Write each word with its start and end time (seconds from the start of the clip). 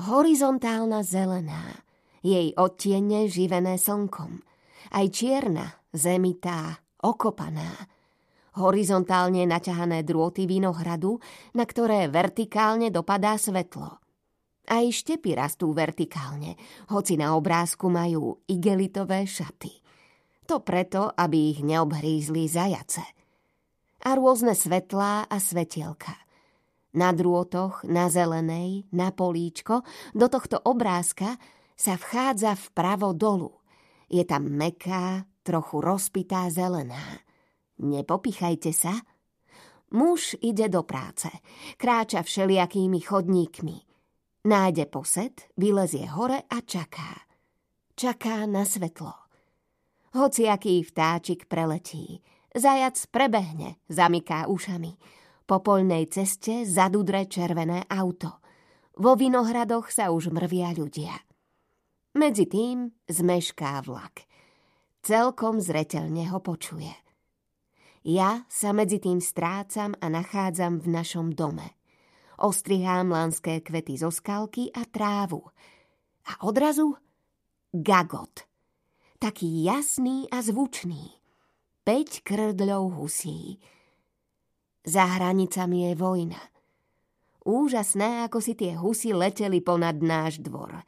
Horizontálna 0.00 1.04
zelená, 1.04 1.84
jej 2.24 2.56
odtiene 2.56 3.28
živené 3.28 3.76
slnkom. 3.76 4.40
Aj 4.92 5.06
čierna, 5.12 5.68
zemitá, 5.92 6.80
okopaná. 7.02 7.76
Horizontálne 8.56 9.44
naťahané 9.44 10.00
drôty 10.04 10.48
vinohradu, 10.48 11.20
na 11.52 11.64
ktoré 11.68 12.08
vertikálne 12.08 12.88
dopadá 12.88 13.36
svetlo. 13.36 14.00
Aj 14.68 14.84
štepy 14.86 15.34
rastú 15.34 15.74
vertikálne, 15.74 16.54
hoci 16.88 17.18
na 17.18 17.34
obrázku 17.34 17.90
majú 17.90 18.40
igelitové 18.46 19.26
šaty. 19.26 19.82
To 20.46 20.62
preto, 20.62 21.10
aby 21.10 21.52
ich 21.52 21.60
neobhrízli 21.60 22.46
zajace. 22.46 23.02
A 24.02 24.10
rôzne 24.14 24.54
svetlá 24.54 25.26
a 25.26 25.36
svetielka. 25.36 26.21
Na 26.92 27.08
drôtoch, 27.12 27.88
na 27.88 28.12
zelenej, 28.12 28.84
na 28.92 29.08
políčko, 29.12 29.80
do 30.12 30.28
tohto 30.28 30.60
obrázka 30.60 31.40
sa 31.72 31.96
vchádza 31.96 32.52
vpravo 32.52 33.16
dolu. 33.16 33.52
Je 34.12 34.22
tam 34.28 34.44
meká, 34.44 35.24
trochu 35.40 35.80
rozpitá 35.80 36.52
zelená. 36.52 37.18
Nepopichajte 37.80 38.76
sa. 38.76 38.92
Muž 39.92 40.36
ide 40.40 40.68
do 40.68 40.84
práce, 40.84 41.28
kráča 41.76 42.22
všelijakými 42.22 43.00
chodníkmi. 43.00 43.76
Nájde 44.44 44.86
posed, 44.86 45.48
vylezie 45.56 46.08
hore 46.08 46.44
a 46.48 46.58
čaká. 46.60 47.24
Čaká 47.96 48.46
na 48.46 48.64
svetlo. 48.64 49.12
Hociaký 50.12 50.82
vtáčik 50.84 51.48
preletí. 51.48 52.20
Zajac 52.52 53.00
prebehne, 53.08 53.80
zamyká 53.88 54.44
ušami. 54.44 55.21
Po 55.52 55.60
poľnej 55.60 56.08
ceste 56.08 56.64
zadudre 56.64 57.28
červené 57.28 57.84
auto. 57.92 58.40
Vo 58.96 59.12
vinohradoch 59.20 59.92
sa 59.92 60.08
už 60.08 60.32
mrvia 60.32 60.72
ľudia. 60.72 61.12
Medzi 62.16 62.48
tým 62.48 62.88
zmešká 63.04 63.84
vlak. 63.84 64.24
Celkom 65.04 65.60
zretelne 65.60 66.24
ho 66.32 66.40
počuje. 66.40 66.88
Ja 68.00 68.48
sa 68.48 68.72
medzi 68.72 68.96
tým 68.96 69.20
strácam 69.20 69.92
a 70.00 70.08
nachádzam 70.08 70.80
v 70.80 70.88
našom 70.88 71.36
dome. 71.36 71.76
Ostrihám 72.40 73.12
lanské 73.12 73.60
kvety 73.60 74.00
zo 74.00 74.08
skalky 74.08 74.72
a 74.72 74.88
trávu. 74.88 75.52
A 76.32 76.48
odrazu 76.48 76.96
gagot. 77.76 78.48
Taký 79.20 79.68
jasný 79.68 80.32
a 80.32 80.40
zvučný. 80.40 81.12
Peť 81.84 82.24
krdľov 82.24 83.04
husí. 83.04 83.60
Za 84.82 85.06
hranicami 85.06 85.90
je 85.90 85.92
vojna. 85.94 86.42
Úžasné, 87.42 88.26
ako 88.26 88.38
si 88.38 88.54
tie 88.54 88.78
husy 88.78 89.14
leteli 89.14 89.58
ponad 89.62 89.98
náš 90.02 90.38
dvor– 90.42 90.78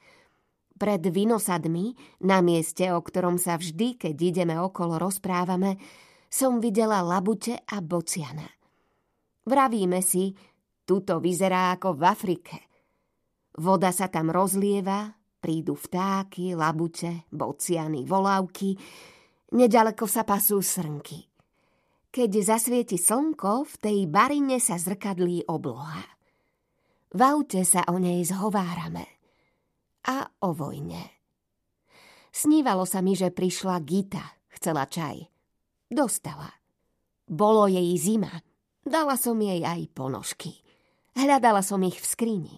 pred 0.74 1.00
vinosadmi, 1.06 1.94
na 2.26 2.42
mieste, 2.42 2.90
o 2.90 2.98
ktorom 2.98 3.38
sa 3.38 3.54
vždy, 3.54 3.94
keď 3.98 4.14
ideme 4.18 4.58
okolo, 4.58 4.98
rozprávame, 4.98 5.78
som 6.26 6.58
videla 6.58 6.98
labute 6.98 7.62
a 7.62 7.78
bociana. 7.78 8.44
Vravíme 9.46 10.02
si, 10.02 10.34
tuto 10.82 11.22
vyzerá 11.22 11.78
ako 11.78 11.94
v 11.94 12.02
Afrike. 12.02 12.56
Voda 13.54 13.94
sa 13.94 14.10
tam 14.10 14.34
rozlieva, 14.34 15.14
prídu 15.38 15.78
vtáky, 15.78 16.58
labute, 16.58 17.30
bociany, 17.30 18.02
volavky, 18.02 18.74
nedaleko 19.54 20.10
sa 20.10 20.26
pasú 20.26 20.58
srnky. 20.58 21.33
Keď 22.14 22.30
zasvieti 22.46 22.94
slnko, 22.94 23.66
v 23.66 23.74
tej 23.82 23.98
barine 24.06 24.62
sa 24.62 24.78
zrkadlí 24.78 25.50
obloha. 25.50 26.06
V 27.10 27.18
aute 27.18 27.66
sa 27.66 27.82
o 27.90 27.98
nej 27.98 28.22
zhovárame 28.22 29.02
a 30.06 30.22
o 30.46 30.54
vojne. 30.54 31.10
Snívalo 32.30 32.86
sa 32.86 33.02
mi, 33.02 33.18
že 33.18 33.34
prišla 33.34 33.82
Gita, 33.82 34.22
chcela 34.46 34.86
čaj. 34.86 35.26
Dostala. 35.90 36.54
Bolo 37.26 37.66
jej 37.66 37.90
zima. 37.98 38.30
Dala 38.86 39.18
som 39.18 39.34
jej 39.42 39.66
aj 39.66 39.82
ponožky. 39.90 40.54
Hľadala 41.18 41.66
som 41.66 41.82
ich 41.82 41.98
v 41.98 42.06
skrini. 42.06 42.56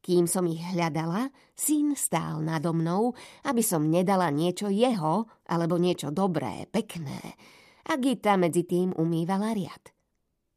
Kým 0.00 0.24
som 0.24 0.48
ich 0.48 0.64
hľadala, 0.72 1.28
syn 1.52 1.92
stál 2.00 2.40
nado 2.40 2.72
mnou, 2.72 3.12
aby 3.44 3.60
som 3.60 3.92
nedala 3.92 4.32
niečo 4.32 4.72
jeho, 4.72 5.28
alebo 5.52 5.76
niečo 5.76 6.08
dobré, 6.08 6.64
pekné. 6.72 7.36
A 7.86 7.94
Gita 7.98 8.34
medzi 8.34 8.66
tým 8.66 8.94
umývala 8.94 9.54
riad. 9.54 9.94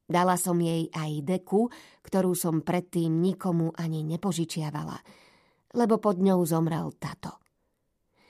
Dala 0.09 0.35
som 0.41 0.57
jej 0.57 0.89
aj 0.89 1.21
deku, 1.21 1.69
ktorú 2.01 2.33
som 2.33 2.65
predtým 2.65 3.21
nikomu 3.21 3.69
ani 3.77 4.01
nepožičiavala– 4.01 4.97
lebo 5.73 6.01
pod 6.01 6.17
ňou 6.17 6.41
zomrel 6.45 6.89
tato. 6.97 7.37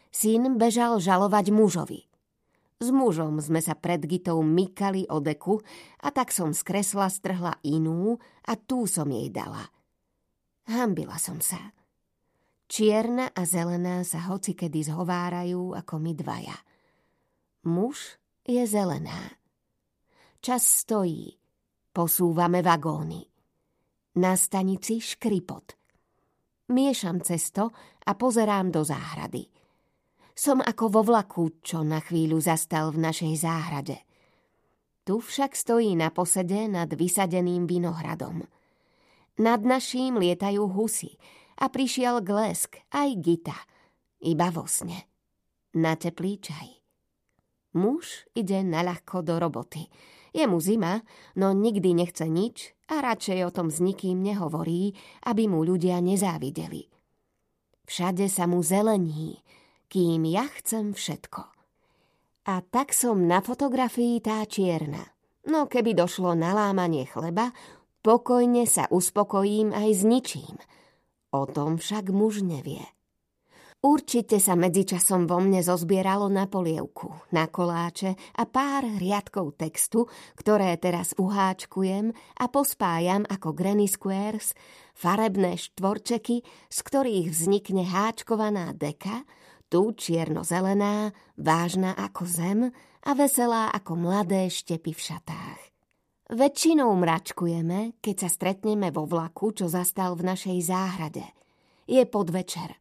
Syn 0.09 0.57
bežal 0.57 0.99
žalovať 0.99 1.53
mužovi. 1.53 2.01
S 2.79 2.88
mužom 2.95 3.43
sme 3.43 3.59
sa 3.59 3.75
pred 3.75 3.99
Gitou 4.07 4.39
mykali 4.39 5.03
o 5.11 5.19
deku 5.19 5.59
a 5.99 6.09
tak 6.15 6.31
som 6.31 6.55
z 6.55 6.63
kresla 6.63 7.11
strhla 7.11 7.59
inú 7.67 8.15
a 8.47 8.55
tú 8.55 8.88
som 8.88 9.11
jej 9.11 9.27
dala. 9.27 9.67
Hambila 10.67 11.19
som 11.19 11.43
sa. 11.43 11.75
Čierna 12.69 13.33
a 13.35 13.41
zelená 13.43 14.05
sa 14.07 14.31
hocikedy 14.31 14.85
zhovárajú 14.85 15.75
ako 15.75 15.95
my 15.99 16.13
dvaja. 16.15 16.57
Muž 17.67 18.15
je 18.49 18.65
zelená. 18.65 19.37
Čas 20.41 20.65
stojí. 20.65 21.37
Posúvame 21.93 22.65
vagóny. 22.65 23.21
Na 24.17 24.33
stanici 24.33 24.97
škripot. 24.97 25.77
Miešam 26.73 27.21
cesto 27.21 27.69
a 28.05 28.11
pozerám 28.17 28.73
do 28.73 28.81
záhrady. 28.81 29.45
Som 30.33 30.65
ako 30.65 30.85
vo 30.89 31.01
vlaku, 31.05 31.61
čo 31.61 31.85
na 31.85 32.01
chvíľu 32.01 32.41
zastal 32.41 32.89
v 32.89 33.05
našej 33.05 33.33
záhrade. 33.38 33.97
Tu 35.03 35.17
však 35.17 35.53
stojí 35.53 35.97
na 35.97 36.13
posede 36.13 36.69
nad 36.69 36.89
vysadeným 36.93 37.65
vinohradom. 37.65 38.45
Nad 39.41 39.61
naším 39.65 40.21
lietajú 40.21 40.69
husy 40.69 41.17
a 41.59 41.67
prišiel 41.67 42.21
glesk 42.21 42.79
aj 42.93 43.09
gita, 43.19 43.57
iba 44.23 44.47
vo 44.53 44.69
sne. 44.69 45.05
Na 45.75 45.99
teplý 45.99 46.39
čaj. 46.39 46.78
Muž 47.74 48.25
ide 48.34 48.62
naľahko 48.66 49.22
do 49.22 49.35
roboty– 49.38 49.85
je 50.34 50.46
mu 50.46 50.62
zima, 50.62 51.02
no 51.35 51.53
nikdy 51.53 51.97
nechce 51.97 52.30
nič 52.30 52.78
a 52.90 53.02
radšej 53.02 53.40
o 53.50 53.53
tom 53.53 53.74
s 53.74 53.81
nikým 53.81 54.22
nehovorí, 54.22 54.94
aby 55.25 55.50
mu 55.50 55.66
ľudia 55.66 55.97
nezávideli. 56.06 56.85
Všade 57.90 58.30
sa 58.30 58.46
mu 58.46 58.62
zelení, 58.62 59.41
kým 59.90 60.22
ja 60.30 60.46
chcem 60.62 60.94
všetko. 60.94 61.41
A 62.50 62.62
tak 62.62 62.94
som 62.94 63.25
na 63.25 63.41
fotografii 63.41 64.22
tá 64.22 64.46
čierna. 64.46 65.01
No 65.50 65.66
keby 65.66 65.97
došlo 65.97 66.38
na 66.38 66.53
lámanie 66.53 67.09
chleba, 67.09 67.50
pokojne 68.06 68.69
sa 68.69 68.86
uspokojím 68.94 69.74
aj 69.74 69.90
s 69.90 70.01
ničím. 70.06 70.56
O 71.34 71.50
tom 71.50 71.81
však 71.81 72.13
muž 72.13 72.46
nevie. 72.46 72.86
Určite 73.79 74.44
sa 74.44 74.59
medzičasom 74.59 75.23
vo 75.23 75.40
mne 75.40 75.63
zozbieralo 75.63 76.28
na 76.28 76.51
polievku, 76.51 77.16
na 77.31 77.47
koláče 77.47 78.12
a 78.35 78.44
pár 78.44 78.84
riadkov 79.00 79.56
textu, 79.56 80.03
ktoré 80.35 80.75
teraz 80.75 81.16
uháčkujem 81.16 82.12
a 82.12 82.45
pospájam 82.51 83.23
ako 83.23 83.56
Granny 83.56 83.88
Squares, 83.88 84.51
farebné 84.91 85.56
štvorčeky, 85.56 86.44
z 86.68 86.79
ktorých 86.84 87.31
vznikne 87.31 87.88
háčkovaná 87.88 88.75
deka, 88.75 89.23
tu 89.72 89.95
čierno-zelená, 89.95 91.16
vážna 91.39 91.95
ako 91.95 92.23
zem 92.28 92.59
a 93.07 93.12
veselá 93.16 93.72
ako 93.72 93.95
mladé 93.95 94.51
štepy 94.51 94.91
v 94.91 95.01
šatách. 95.07 95.59
Väčšinou 96.35 96.91
mračkujeme, 97.00 97.95
keď 98.03 98.28
sa 98.28 98.29
stretneme 98.29 98.91
vo 98.91 99.07
vlaku, 99.07 99.56
čo 99.56 99.72
zastal 99.72 100.19
v 100.19 100.35
našej 100.35 100.68
záhrade. 100.68 101.23
Je 101.88 102.03
podvečer– 102.03 102.75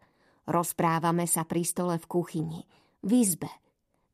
Rozprávame 0.48 1.28
sa 1.28 1.44
pri 1.44 1.60
stole 1.60 2.00
v 2.00 2.06
kuchyni, 2.08 2.64
v 3.04 3.10
izbe. 3.20 3.52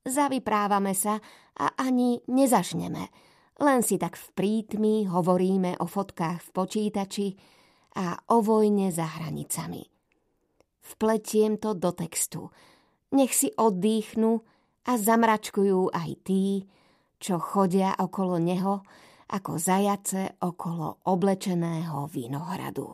Zavyprávame 0.02 0.90
sa 0.90 1.22
a 1.54 1.78
ani 1.78 2.18
nezažneme. 2.26 3.06
Len 3.62 3.80
si 3.86 4.02
tak 4.02 4.18
v 4.18 4.26
prítmi 4.34 5.06
hovoríme 5.06 5.78
o 5.78 5.86
fotkách 5.86 6.42
v 6.42 6.50
počítači 6.50 7.28
a 7.94 8.18
o 8.34 8.42
vojne 8.42 8.90
za 8.90 9.06
hranicami. 9.06 9.86
Vpletiem 10.82 11.62
to 11.62 11.78
do 11.78 11.94
textu. 11.94 12.50
Nech 13.14 13.30
si 13.30 13.54
oddychnú 13.54 14.42
a 14.90 14.98
zamračkujú 14.98 15.94
aj 15.94 16.10
tí, 16.26 16.66
čo 17.22 17.38
chodia 17.38 17.94
okolo 17.94 18.42
neho 18.42 18.82
ako 19.30 19.54
zajace 19.54 20.34
okolo 20.42 21.06
oblečeného 21.06 22.10
vinohradu. 22.10 22.82